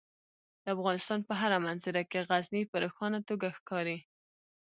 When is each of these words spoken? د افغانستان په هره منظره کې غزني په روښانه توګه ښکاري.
د 0.63 0.65
افغانستان 0.75 1.19
په 1.27 1.33
هره 1.41 1.57
منظره 1.65 2.01
کې 2.09 2.25
غزني 2.29 2.61
په 2.71 2.75
روښانه 2.83 3.19
توګه 3.29 3.47
ښکاري. 3.57 3.97